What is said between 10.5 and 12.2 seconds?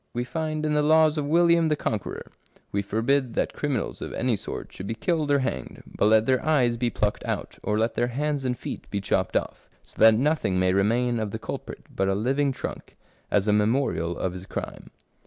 may remain of the culprit but a